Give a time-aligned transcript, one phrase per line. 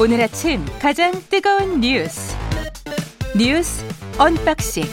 [0.00, 2.36] 오늘 아침 가장 뜨거운 뉴스
[3.36, 3.84] 뉴스
[4.18, 4.84] 언박싱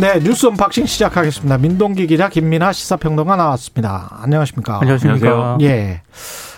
[0.00, 1.58] 네, 뉴스 언박싱 시작하겠습니다.
[1.58, 4.08] 민동기 기자 김민아 시사평론가 나왔습니다.
[4.22, 4.80] 안녕하십니까?
[4.80, 5.58] 안녕하십니까?
[5.62, 6.02] 예.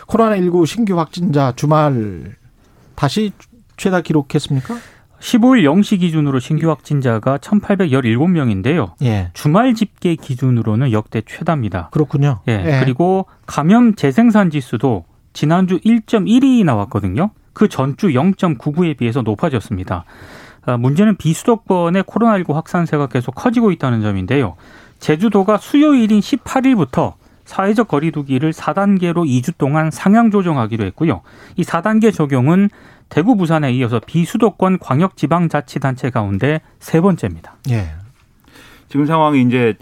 [0.07, 2.37] 코로나 19 신규 확진자 주말
[2.95, 3.33] 다시
[3.77, 4.77] 최다 기록했습니까?
[5.21, 8.93] 15일 0시 기준으로 신규 확진자가 1,817명인데요.
[9.03, 9.30] 예.
[9.34, 11.89] 주말 집계 기준으로는 역대 최다입니다.
[11.91, 12.41] 그렇군요.
[12.48, 12.80] 예.
[12.83, 17.30] 그리고 감염 재생산 지수도 지난주 1.1이 나왔거든요.
[17.52, 20.05] 그 전주 0.99에 비해서 높아졌습니다.
[20.66, 24.56] 아, 문제는 비수도권의 코로나19 확산세가 계속 커지고 있다는 점인데요.
[24.98, 27.14] 제주도가 수요일인 18일부터
[27.46, 31.23] 사회적 거리두기를 4단계로 2주 동안 상향 조정하기로 했고요.
[31.56, 32.69] 이 4단계 적용은
[33.09, 37.56] 대구 부산에 이어서 비수도권 광역 지방자치단체 가운데 세 번째입니다.
[37.70, 37.88] 예.
[38.88, 39.74] 지금 상황이 이제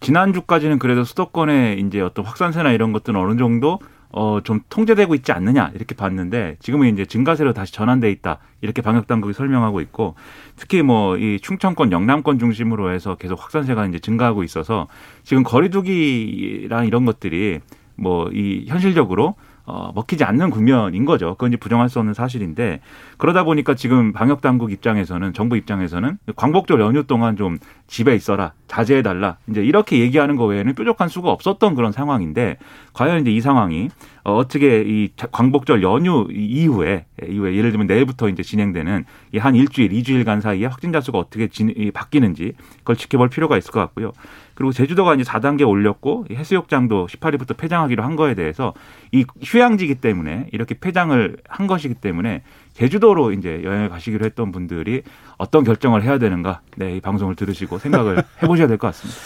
[0.00, 3.78] 지난주까지는 그래도 수도권의 이제 어떤 확산세나 이런 것들은 어느 정도
[4.12, 9.06] 어, 좀 통제되고 있지 않느냐 이렇게 봤는데 지금은 이제 증가세로 다시 전환돼 있다 이렇게 방역
[9.06, 10.14] 당국이 설명하고 있고
[10.56, 14.88] 특히 뭐 이 충청권, 영남권 중심으로 해서 계속 확산세가 이제 증가하고 있어서
[15.22, 17.60] 지금 거리두기랑 이런 것들이
[17.96, 19.34] 뭐 이 현실적으로
[19.66, 21.34] 어, 먹히지 않는 국면인 거죠.
[21.34, 22.80] 그건 이제 부정할 수 없는 사실인데
[23.18, 27.58] 그러다 보니까 지금 방역 당국 입장에서는 정부 입장에서는 광복절 연휴 동안 좀
[27.90, 29.36] 집에 있어라, 자제해 달라.
[29.48, 32.56] 이제 이렇게 얘기하는 거 외에는 뾰족한 수가 없었던 그런 상황인데
[32.92, 33.88] 과연 이제 이 상황이
[34.22, 39.92] 어, 어떻게 이 광복절 연휴 이후에 이후에 예를 들면 내일부터 이제 진행되는 이 한 일주일,
[39.92, 44.12] 이주일간 사이에 확진자 수가 어떻게 진, 바뀌는지 그걸 지켜볼 필요가 있을 것 같고요.
[44.54, 48.74] 그리고 제주도가 이제 4단계 올렸고 해수욕장도 18일부터 폐장하기로 한 거에 대해서
[49.10, 52.42] 이 휴양지기 때문에 이렇게 폐장을 한 것이기 때문에
[52.74, 55.02] 제주도로 이제 여행을 가시기로 했던 분들이
[55.38, 59.20] 어떤 결정을 해야 되는가, 네, 이 방송을 들으시고 생각을 해보셔야 될 것 같습니다.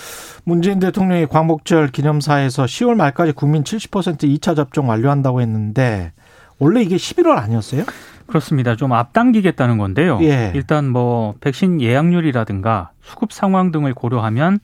[0.45, 6.13] 문재인 대통령이 광복절 기념사에서 10월 말까지 국민 70% 2차 접종 완료한다고 했는데
[6.59, 7.85] 원래 이게 11월 아니었어요?
[8.27, 8.77] 그렇습니다.
[8.77, 10.19] 좀 앞당기겠다는 건데요.
[10.23, 10.53] 예.
[10.55, 14.61] 일단 뭐 백신 예약률이라든가 수급 상황 등을 고려하면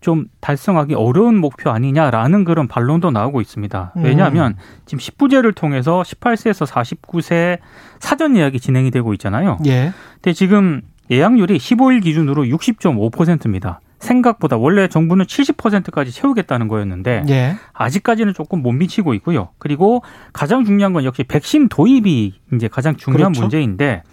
[0.00, 3.94] 좀 달성하기 어려운 목표 아니냐라는 그런 반론도 나오고 있습니다.
[3.96, 7.58] 왜냐하면 지금 10부제를 통해서 18세에서 49세
[7.98, 9.58] 사전 예약이 진행이 되고 있잖아요.
[9.66, 9.92] 예.
[10.14, 13.80] 근데 지금 예약률이 15일 기준으로 60.5%입니다.
[13.98, 17.56] 생각보다 원래 정부는 70%까지 채우겠다는 거였는데 예.
[17.72, 19.48] 아직까지는 조금 못 미치고 있고요.
[19.58, 23.40] 그리고 가장 중요한 건 역시 백신 도입이 이제 가장 중요한 그렇죠.
[23.40, 24.04] 문제인데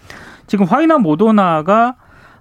[0.48, 1.94] 지금 화이나 모더나가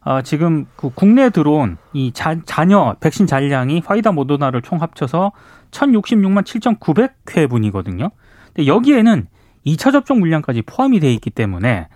[0.06, 5.32] 어, 지금 그 국내에 들어온 이 자, 잔여 백신 잔량이 화이다 모더나를 총 합쳐서
[5.72, 8.12] 1066만 7,900회 분이거든요.
[8.54, 9.28] 근데 여기에는
[9.66, 11.88] 2차 접종 물량까지 포함이 돼 있기 때문에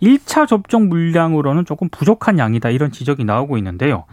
[0.00, 4.04] 1차 접종 물량으로는 조금 부족한 양이다 이런 지적이 나오고 있는데요.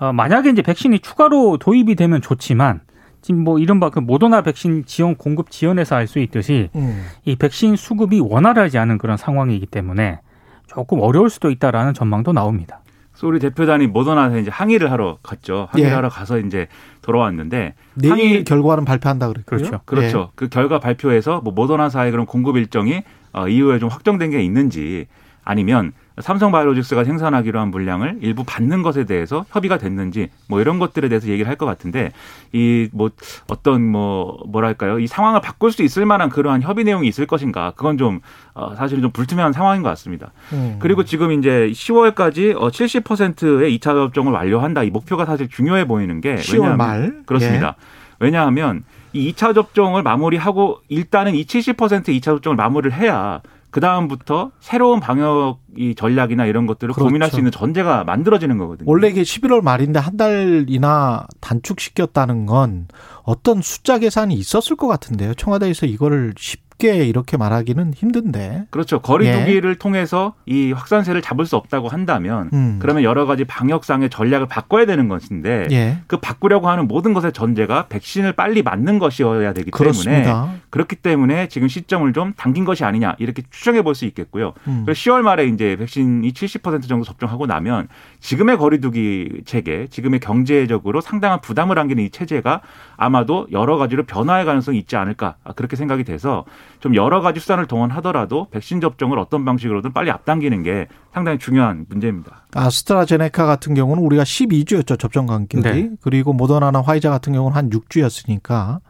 [0.00, 2.80] 어, 만약에 이제 백신이 추가로 도입이 되면 좋지만
[3.22, 7.04] 지금 뭐 이른바 그 모더나 백신 지원 공급 지원에서 알 수 있듯이 음.
[7.24, 10.20] 이 백신 수급이 원활하지 않은 그런 상황이기 때문에
[10.66, 12.79] 조금 어려울 수도 있다라는 전망도 나옵니다.
[13.20, 15.68] 소리 대표단이 모더나에 이제 항의를 하러 갔죠.
[15.72, 15.94] 항의를 예.
[15.94, 16.68] 하러 가서 이제
[17.02, 19.58] 돌아왔는데 내일 항의 결과는 발표한다 그랬고요.
[19.58, 19.80] 그렇죠.
[19.84, 20.30] 그렇죠.
[20.36, 23.02] 그 결과 발표에서 뭐 모더나사의 그런 공급 일정이
[23.34, 25.06] 어, 이후에 좀 확정된 게 있는지
[25.44, 31.28] 아니면 삼성바이오로직스가 생산하기로 한 물량을 일부 받는 것에 대해서 협의가 됐는지 뭐 이런 것들에 대해서
[31.28, 32.12] 얘기를 할 것 같은데
[32.52, 33.10] 이 뭐
[33.48, 37.98] 어떤 뭐 뭐랄까요 이 상황을 바꿀 수 있을 만한 그러한 협의 내용이 있을 것인가 그건
[37.98, 38.20] 좀
[38.54, 40.32] 어, 사실은 좀 불투명한 상황인 것 같습니다.
[40.52, 40.76] 음.
[40.80, 46.36] 그리고 지금 이제 10월까지 어 70%의 2차 접종을 완료한다 이 목표가 사실 중요해 보이는 게
[46.36, 47.76] 10월 왜냐하면 말 그렇습니다.
[48.18, 48.82] 왜냐하면
[49.12, 55.60] 이 2차 접종을 마무리하고 일단은 이 70% 2차 접종을 마무리를 해야 그 다음부터 새로운 방역
[55.76, 57.06] 이 전략이나 이런 것들을 그렇죠.
[57.06, 58.90] 고민할 수 있는 전제가 만들어지는 거거든요.
[58.90, 62.88] 원래 이게 11월 말인데 한 달이나 단축시켰다는 건
[63.22, 65.34] 어떤 숫자 계산이 있었을 것 같은데요.
[65.34, 68.66] 청와대에서 이거를 쉽 게 이렇게 말하기는 힘든데.
[68.70, 68.98] 그렇죠.
[69.00, 72.78] 거리두기를 통해서 이 확산세를 잡을 수 없다고 한다면 음.
[72.80, 75.98] 그러면 여러 가지 방역상의 전략을 바꿔야 되는 것인데 예.
[76.08, 80.52] 그 바꾸려고 하는 모든 것의 전제가 백신을 빨리 맞는 것이어야 되기 때문에 그렇습니다.
[80.70, 84.54] 그렇기 때문에 지금 시점을 좀 당긴 것이 아니냐 이렇게 추정해 볼 수 있겠고요.
[84.66, 84.82] 음.
[84.84, 87.88] 그래서 10월 말에 이제 백신이 70% 정도 접종하고 나면
[88.20, 92.62] 지금의 거리두기 체계, 지금의 경제적으로 상당한 부담을 안기는 이 체제가
[92.96, 96.44] 아마도 여러 가지로 변화할 가능성이 있지 않을까 그렇게 생각이 돼서
[96.78, 102.46] 좀 여러 가지 수단을 동원하더라도 백신 접종을 어떤 방식으로든 빨리 앞당기는 게 상당히 중요한 문제입니다.
[102.54, 104.98] 아스트라제네카 같은 경우는 우리가 12주였죠.
[104.98, 105.62] 접종 간격이.
[105.62, 105.90] 네.
[106.00, 108.80] 그리고 모더나나 화이자 같은 경우는 한 6주였으니까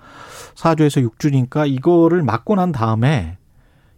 [0.54, 3.38] 4주에서 6주니까 이거를 맞고 난 다음에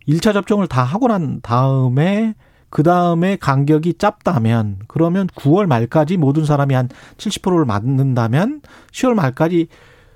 [0.09, 2.35] 1차 접종을 다 하고 난 다음에
[2.71, 6.89] 그 다음에 간격이 짧다면 그러면 9월 말까지 모든 사람이 한
[7.19, 8.63] 70%를 맞는다면
[8.93, 9.69] 10월 말까지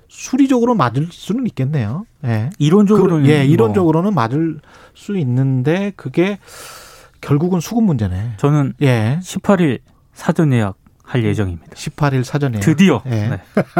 [0.07, 2.05] 수리적으로 맞을 수는 있겠네요.
[2.25, 2.49] 예.
[2.59, 4.59] 이론적으로는 그, 예, 뭐 이론적으로는 맞을
[4.93, 6.39] 수 있는데 그게
[7.21, 8.33] 결국은 수급 문제네.
[8.37, 9.19] 저는 예.
[9.21, 9.79] 18일
[10.13, 11.67] 사전 예약 할 예정입니다.
[11.73, 13.01] 18일 사전에 드디어.
[13.05, 13.09] 예.
[13.09, 13.41] 네.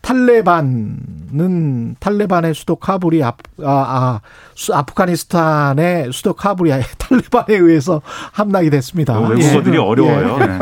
[0.00, 4.20] 탈레반은 탈레반의 수도 카불이 아, 아, 아
[4.54, 8.00] 수, 아프가니스탄의 수도 카불이 탈레반에 의해서
[8.32, 9.18] 함락이 됐습니다.
[9.18, 9.80] 어, 외국어들이 예.
[9.80, 10.38] 어려워요.
[10.38, 10.58] 네.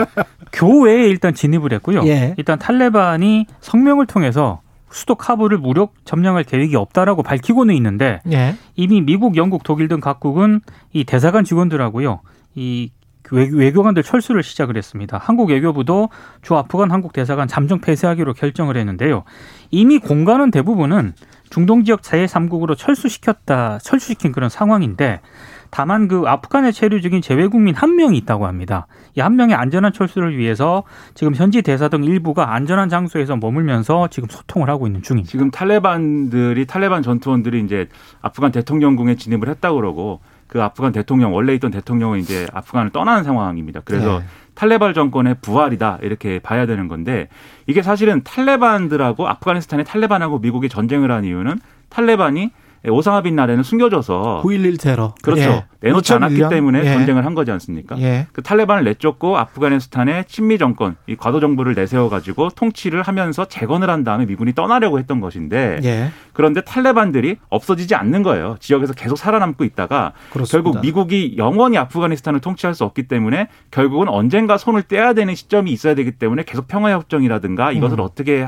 [0.53, 2.03] 교외에 일단 진입을 했고요.
[2.07, 2.35] 예.
[2.37, 4.61] 일단 탈레반이 성명을 통해서
[4.91, 8.55] 수도 카불을 무력 점령할 계획이 없다라고 밝히고는 있는데 예.
[8.75, 10.61] 이미 미국, 영국, 독일 등 각국은
[10.93, 12.21] 이 대사관 직원들하고요.
[12.55, 12.91] 이
[13.31, 15.19] 외- 외교관들 철수를 시작을 했습니다.
[15.23, 16.09] 한국 외교부도
[16.41, 19.25] 주 아프간 한국 대사관 잠정 폐쇄하기로 결정을 했는데요.
[19.71, 21.13] 이미 공간은 대부분은
[21.51, 25.21] 중동 지역 제3국으로 철수시켰다, 철수시킨 그런 상황인데
[25.71, 28.87] 다만 그 아프간에 체류 중인 재외국민 한 명이 있다고 합니다.
[29.15, 30.85] 이 한 명의 안전한 철수를 위해서
[31.15, 35.31] 지금 현지 대사 등 일부가 안전한 장소에서 머물면서 지금 소통을 하고 있는 중입니다.
[35.31, 37.89] 지금 탈레반들이 탈레반 전투원들이 이제
[38.23, 43.81] 아프간 대통령궁에 진입을 했다 그러고 그 아프간 대통령 원래 있던 대통령은 이제 아프간을 떠나는 상황입니다.
[43.85, 44.25] 그래서 네.
[44.55, 47.29] 탈레반 정권의 부활이다 이렇게 봐야 되는 건데
[47.67, 51.61] 이게 사실은 탈레반들하고 아프가니스탄의 탈레반하고 미국이 전쟁을 한 이유는
[51.91, 52.51] 탈레반이
[52.87, 55.15] 오사마 빈 라덴을 숨겨줘서 9.11 테러.
[55.23, 55.43] 그렇죠.
[55.43, 55.65] 예.
[55.81, 56.49] 내놓지 않았기 2001년?
[56.49, 56.93] 때문에 예.
[56.95, 57.99] 전쟁을 한 거지 않습니까?
[58.01, 58.27] 예.
[58.33, 64.03] 그 탈레반을 내쫓고 아프가니스탄의 친미 정권, 이 과도 정부를 내세워 가지고 통치를 하면서 재건을 한
[64.03, 66.11] 다음에 미군이 떠나려고 했던 것인데 예.
[66.33, 68.57] 그런데 탈레반들이 없어지지 않는 거예요.
[68.61, 70.71] 지역에서 계속 살아남고 있다가 그렇습니다.
[70.71, 75.95] 결국 미국이 영원히 아프가니스탄을 통치할 수 없기 때문에 결국은 언젠가 손을 떼야 되는 시점이 있어야
[75.95, 78.05] 되기 때문에 계속 평화 협정이라든가 이것을 음.
[78.05, 78.47] 어떻게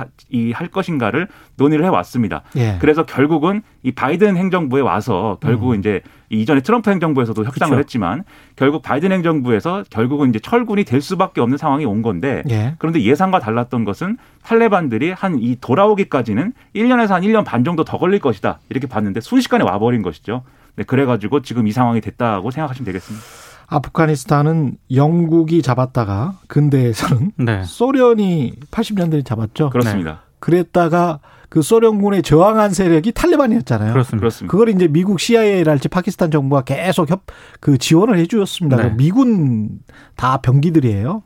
[0.53, 2.43] 할 것인가를 논의를 해 왔습니다.
[2.56, 2.79] 예.
[2.81, 7.77] 그래서 결국은 이 바이든 행정부에 와서 결국 은 이제 이 이전에 트럼프 행정부에서도 협상을 음.
[7.77, 7.81] 그렇죠.
[7.81, 8.25] 했지만
[8.55, 12.77] 결국 바이든 행정부에서 결국은 이제 철군이 될 수밖에 없는 상황이 온 건데 예.
[12.79, 18.21] 그런데 예상과 달랐던 것은 탈레반들이 한 이 돌아오기까지는 1년에서 한 1년 반 정도 더 걸릴
[18.21, 18.59] 것이다.
[18.69, 20.43] 이렇게 봤는데 순식간에 와버린 것이죠.
[20.77, 23.25] 네, 그래가지고 지금 이 상황이 됐다고 생각하시면 되겠습니다.
[23.69, 27.62] 아프가니스탄은 영국이 잡았다가 근대에서는 네.
[27.65, 29.71] 소련이 80년대에 잡았죠.
[29.71, 30.23] 그렇습니다.
[30.40, 33.92] 그랬다가 그 소련군에 저항한 세력이 탈레반이었잖아요.
[33.92, 34.20] 그렇습니다.
[34.20, 34.50] 그렇습니다.
[34.50, 37.22] 그걸 이제 미국 CIA랄지 파키스탄 정부가 계속 협,
[37.60, 38.76] 그 지원을 해 주었습니다.
[38.76, 38.96] 네.
[38.96, 39.81] 미군
[40.16, 41.22] 다 병기들이에요.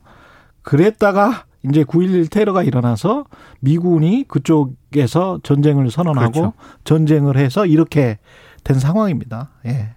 [0.62, 3.24] 그랬다가 이제 9.11 테러가 일어나서
[3.60, 6.52] 미군이 그쪽에서 전쟁을 선언하고 그렇죠.
[6.84, 8.18] 전쟁을 해서 이렇게
[8.64, 9.50] 된 상황입니다.
[9.66, 9.90] 예.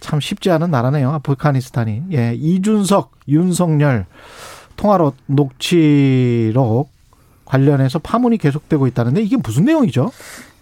[0.00, 1.10] 참 쉽지 않은 나라네요.
[1.10, 2.02] 아프가니스탄이.
[2.12, 2.34] 예.
[2.34, 4.06] 이준석, 윤석열
[4.76, 6.93] 통화로 녹취록
[7.44, 10.10] 관련해서 파문이 계속되고 있다는데 이게 무슨 내용이죠?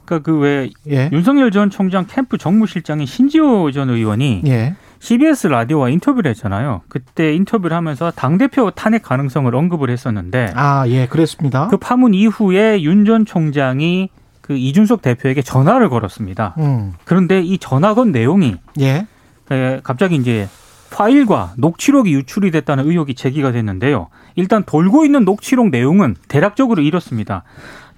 [0.05, 1.09] 그러니까 그왜 예.
[1.13, 4.75] 윤석열 전 총장 캠프 정무실장인 신지호 전 의원이 예.
[4.99, 6.83] CBS 라디오와 인터뷰를 했잖아요.
[6.89, 11.69] 그때 인터뷰를 하면서 당대표 탄핵 가능성을 언급을 했었는데 아, 예, 그랬습니다.
[11.69, 16.55] 그 파문 이후에 윤 전 총장이 그 이준석 대표에게 전화를 걸었습니다.
[16.59, 16.93] 음.
[17.05, 19.07] 그런데 이 전화 건 내용이 예.
[19.51, 20.49] 에, 갑자기 이제
[20.93, 24.09] 파일과 녹취록이 유출이 됐다는 의혹이 제기가 됐는데요.
[24.37, 27.43] 일단 돌고 있는 녹취록 내용은 대략적으로 이렇습니다.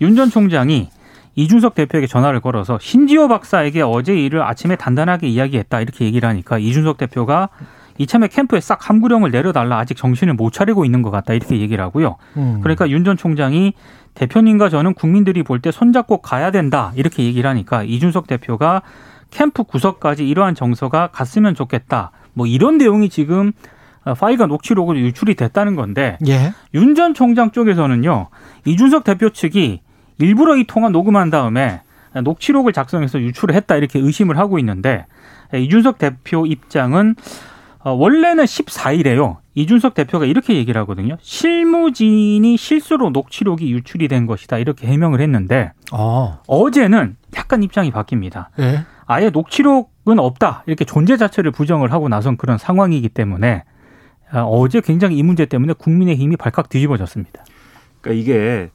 [0.00, 0.88] 윤 전 총장이
[1.36, 6.96] 이준석 대표에게 전화를 걸어서 신지호 박사에게 어제 일을 아침에 단단하게 이야기했다 이렇게 얘기를 하니까 이준석
[6.96, 7.48] 대표가
[7.98, 12.16] 이참에 캠프에 싹 함구령을 내려달라 아직 정신을 못 차리고 있는 것 같다 이렇게 얘기를 하고요.
[12.36, 12.60] 음.
[12.62, 13.72] 그러니까 윤 전 총장이
[14.14, 18.82] 대표님과 저는 국민들이 볼 때 손잡고 가야 된다 이렇게 얘기를 하니까 이준석 대표가
[19.30, 22.12] 캠프 구석까지 이러한 정서가 갔으면 좋겠다.
[22.34, 23.52] 뭐 이런 내용이 지금
[24.04, 26.52] 어, 파일과 녹취록으로 유출이 됐다는 건데 예.
[26.74, 28.28] 윤전 총장 쪽에서는요
[28.66, 29.80] 이준석 대표 측이
[30.18, 31.80] 일부러 이 통화 녹음한 다음에
[32.22, 35.06] 녹취록을 작성해서 유출을 했다 이렇게 의심을 하고 있는데
[35.52, 37.16] 이준석 대표 입장은
[37.84, 39.36] 어, 원래는 14일에요.
[39.54, 41.16] 이준석 대표가 이렇게 얘기를 하거든요.
[41.20, 46.40] 실무진이 실수로 녹취록이 유출이 된 것이다 이렇게 해명을 했는데 어.
[46.46, 48.46] 어제는 약간 입장이 바뀝니다.
[48.58, 48.84] 예.
[49.06, 53.64] 아예 녹취록은 없다 이렇게 존재 자체를 부정을 하고 나선 그런 상황이기 때문에
[54.30, 57.44] 아, 어제 굉장히 이 문제 때문에 국민의힘이 발칵 뒤집어졌습니다.
[58.00, 58.70] 그러니까 이게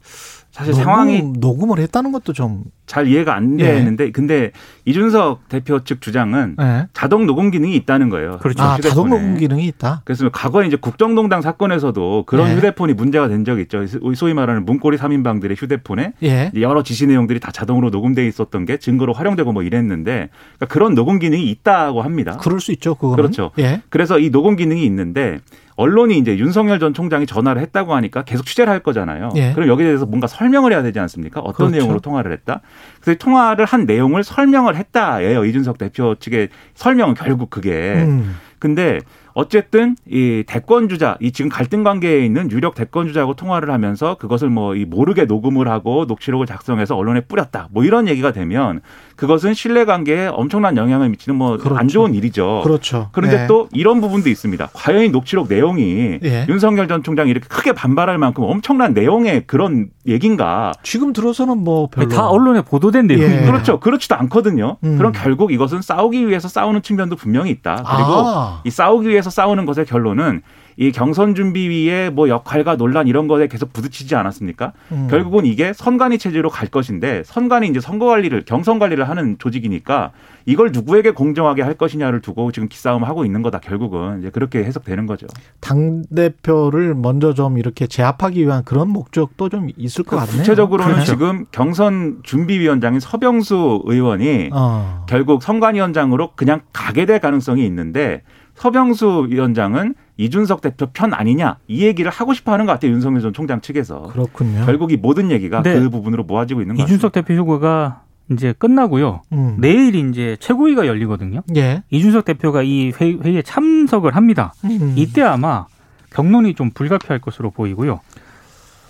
[0.50, 3.66] 사실 녹음, 상황이 녹음을 했다는 것도 좀 잘 이해가 안 예.
[3.66, 4.50] 되는데 근데
[4.84, 6.88] 이준석 대표 측 주장은 예.
[6.92, 8.38] 자동 녹음 기능이 있다는 거예요.
[8.40, 8.64] 그렇죠.
[8.64, 8.78] 아.
[8.80, 10.02] 자동 녹음 기능이 있다.
[10.04, 12.56] 그래서 과거에 이제 국정농단 사건에서도 그런 네.
[12.56, 13.86] 휴대폰이 문제가 된 적이 있죠.
[14.16, 16.50] 소위 말하는 문고리 3인방들의 휴대폰에 예.
[16.56, 21.20] 여러 지시 내용들이 다 자동으로 녹음돼 있었던 게 증거로 활용되고 뭐 이랬는데 그러니까 그런 녹음
[21.20, 22.38] 기능이 있다고 합니다.
[22.40, 23.14] 그럴 수 있죠, 그거는.
[23.14, 23.52] 그렇죠.
[23.60, 23.82] 예.
[23.88, 25.38] 그래서 이 녹음 기능이 있는데
[25.80, 29.30] 언론이 이제 윤석열 전 총장이 전화를 했다고 하니까 계속 취재를 할 거잖아요.
[29.36, 29.52] 예.
[29.54, 31.40] 그럼 여기에 대해서 뭔가 설명을 해야 되지 않습니까?
[31.40, 31.76] 어떤 그렇죠.
[31.76, 32.60] 내용으로 통화를 했다?
[33.00, 35.46] 그래서 이 통화를 한 내용을 설명을 했다예요.
[35.46, 38.04] 이준석 대표 측의 설명은 결국 그게.
[38.06, 38.36] 음.
[38.58, 38.98] 근데
[39.34, 44.48] 어쨌든 이 대권 주자, 이 지금 갈등 관계에 있는 유력 대권 주자하고 통화를 하면서 그것을
[44.48, 47.68] 뭐 이 모르게 녹음을 하고 녹취록을 작성해서 언론에 뿌렸다.
[47.70, 48.80] 뭐 이런 얘기가 되면
[49.16, 51.88] 그것은 신뢰 관계에 엄청난 영향을 미치는 뭐안 그렇죠.
[51.88, 52.60] 좋은 일이죠.
[52.64, 53.08] 그렇죠.
[53.12, 53.46] 그런데 네.
[53.46, 54.70] 또 이런 부분도 있습니다.
[54.72, 56.46] 과연 이 녹취록 내용이 예.
[56.48, 60.72] 윤석열 전 총장이 이렇게 크게 반발할 만큼 엄청난 내용의 그런 얘기인가?
[60.82, 63.16] 지금 들어서는 뭐 별로 다 언론에 보도된 예.
[63.16, 63.46] 내용이에요.
[63.46, 63.80] 그렇죠.
[63.80, 64.78] 그렇지도 않거든요.
[64.84, 64.96] 음.
[64.96, 67.74] 그럼 결국 이것은 싸우기 위해서 싸우는 측면도 분명히 있다.
[67.74, 68.60] 그리고 아.
[68.64, 70.42] 이 싸우기 위해 서 싸우는 것의 결론은
[70.76, 74.72] 이 경선 준비위의 뭐 역할과 논란 이런 것에 계속 부딪히지 않았습니까?
[74.92, 75.08] 음.
[75.10, 80.12] 결국은 이게 선관위 체제로 갈 것인데 선관위 이제 선거 관리를 경선 관리를 하는 조직이니까
[80.46, 83.58] 이걸 누구에게 공정하게 할 것이냐를 두고 지금 기싸움을 하고 있는 거다.
[83.60, 85.26] 결국은 이제 그렇게 해석되는 거죠.
[85.60, 90.38] 당 대표를 먼저 좀 이렇게 제압하기 위한 그런 목적도 좀 있을 것 같네요.
[90.38, 91.12] 구체적으로는 그렇죠.
[91.12, 95.04] 지금 경선 준비위원장인 서병수 의원이 어.
[95.08, 98.22] 결국 선관위원장으로 그냥 가게 될 가능성이 있는데
[98.60, 103.32] 서병수 위원장은 이준석 대표 편 아니냐 이 얘기를 하고 싶어 하는 것 같아요 윤석열 전
[103.32, 104.66] 총장 측에서 그렇군요.
[104.66, 105.80] 결국 이 모든 얘기가 네.
[105.80, 106.94] 그 부분으로 모아지고 있는 것 같습니다.
[106.94, 109.22] 이준석 대표 휴가가 이제 끝나고요.
[109.32, 109.56] 음.
[109.58, 111.40] 내일 이제 최고위가 열리거든요.
[111.56, 111.82] 예.
[111.88, 114.52] 이준석 대표가 이 회의, 회의에 참석을 합니다.
[114.64, 114.92] 음.
[114.94, 115.66] 이때 아마
[116.10, 118.00] 격론이 좀 불가피할 것으로 보이고요.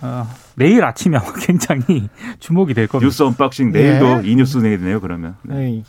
[0.01, 2.09] 어, 내일 아침에 아마 굉장히
[2.39, 3.07] 주목이 될 겁니다.
[3.07, 4.29] 뉴스 언박싱 내일도 예.
[4.29, 5.37] 이 뉴스 내네요 그러면.
[5.43, 5.81] 네.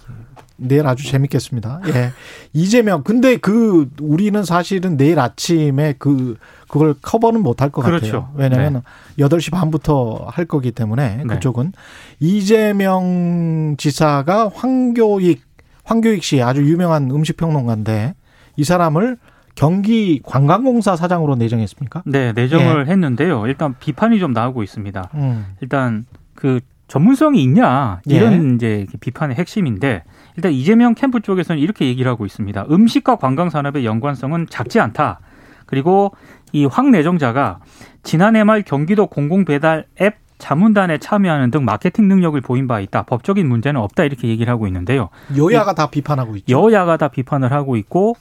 [0.62, 1.80] 내일 아주 재밌겠습니다.
[1.88, 2.12] 예.
[2.52, 6.36] 이재명 근데 그 우리는 사실은 내일 아침에 그
[6.68, 8.22] 그걸 커버는 못 할 것 그렇죠.
[8.22, 8.30] 같아요.
[8.34, 8.82] 왜냐하면
[9.18, 11.24] 여덟 시 반부터 할 거기 때문에 네.
[11.24, 11.72] 그쪽은
[12.20, 15.42] 이재명 지사가 황교익
[15.84, 18.14] 황교익 씨 아주 유명한 음식 평론가인데
[18.56, 19.18] 이 사람을
[19.54, 22.02] 경기 관광공사 사장으로 내정했습니까?
[22.06, 23.46] 네, 내정을 했는데요.
[23.46, 25.10] 일단 비판이 좀 나오고 있습니다.
[25.14, 25.46] 음.
[25.60, 26.60] 일단 그
[26.96, 30.04] 전문성이 있냐 이런 이제 비판의 핵심인데
[30.36, 32.66] 일단 이재명 캠프 쪽에서는 이렇게 얘기를 하고 있습니다.
[32.70, 35.20] 음식과 관광 산업의 연관성은 작지 않다.
[35.64, 36.12] 그리고
[36.52, 37.60] 이 황 내정자가
[38.02, 43.04] 지난해 말 경기도 공공배달 앱 자문단에 참여하는 등 마케팅 능력을 보인 바 있다.
[43.04, 45.08] 법적인 문제는 없다 이렇게 얘기를 하고 있는데요.
[45.34, 46.52] 여야가 다 비판하고 있죠.
[46.52, 48.16] 여야가 다 비판을 하고 있고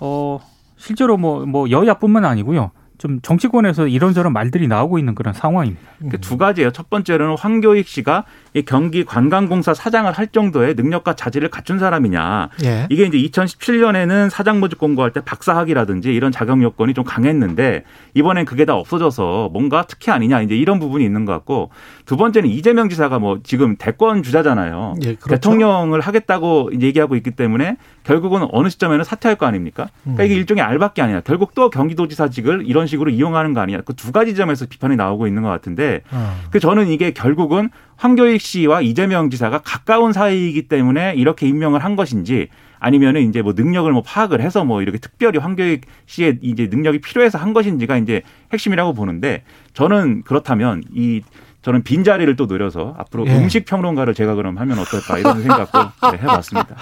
[0.00, 0.40] 어
[0.78, 2.70] 실제로 뭐뭐 여야뿐만 아니고요.
[3.04, 5.82] 좀 정치권에서 이런저런 말들이 나오고 있는 그런 상황입니다.
[6.10, 6.70] 그두 가지예요.
[6.70, 12.48] 첫 번째로는 황교익 씨가 이 경기 관광공사 사장을 할 정도의 능력과 자질을 갖춘 사람이냐.
[12.64, 12.86] 예.
[12.88, 17.84] 이게 이제 2017년에는 사장 모집 공고할 때 박사학위라든지 이런 자격 요건이 좀 강했는데
[18.14, 21.68] 이번엔 그게 다 없어져서 뭔가 특혜 아니냐 이제 이런 부분이 있는 것 같고
[22.06, 24.96] 두 번째는 이재명 지사가 뭐 지금 대권 주자잖아요.
[25.02, 25.28] 예, 그렇죠.
[25.28, 29.88] 대통령을 하겠다고 얘기하고 있기 때문에 결국은 어느 시점에는 사퇴할 거 아닙니까?
[30.02, 30.26] 그러니까 음.
[30.26, 31.22] 이게 일종의 알박기 아니냐.
[31.22, 33.80] 결국 또 경기도지사직을 이런 식으로 이용하는 거 아니냐.
[33.80, 36.36] 그 두 가지 점에서 비판이 나오고 있는 것 같은데 어.
[36.50, 42.48] 그 저는 이게 결국은 황교익 씨와 이재명 지사가 가까운 사이이기 때문에 이렇게 임명을 한 것인지
[42.80, 47.38] 아니면은 이제 뭐 능력을 뭐 파악을 해서 뭐 이렇게 특별히 황교익 씨의 이제 능력이 필요해서
[47.38, 48.20] 한 것인지가 이제
[48.52, 49.42] 핵심이라고 보는데
[49.72, 51.22] 저는 그렇다면 이
[51.64, 53.36] 저는 빈 자리를 또 노려서 앞으로 예.
[53.36, 55.78] 음식 평론가를 제가 그럼 하면 어떨까 이런 생각도
[56.12, 56.76] 네, 해봤습니다.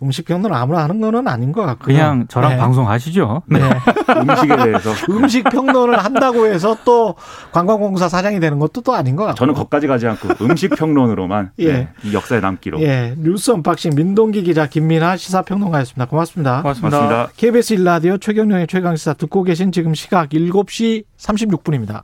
[0.00, 1.86] 음식 평론 아무나 하는 거는 아닌 것 같고요.
[1.86, 2.56] 그냥 저랑 네.
[2.58, 3.42] 방송하시죠.
[3.46, 3.58] 네.
[4.16, 7.16] 음식에 대해서 음식 평론을 한다고 해서 또
[7.50, 9.36] 관광공사 사장이 되는 것도 또 아닌 것 같고.
[9.36, 11.72] 저는 거기까지 가지 않고 음식 평론으로만 예.
[11.72, 16.06] 네, 이 역사에 남기로 예, 뉴스 언박싱 민동기 기자 김민아 시사평론가였습니다.
[16.06, 16.62] 고맙습니다.
[16.62, 16.98] 고맙습니다.
[16.98, 17.32] 고맙습니다.
[17.36, 22.02] KBS 일라디오 최경영의 최강시사 듣고 계신 지금 시각 7시 36분입니다.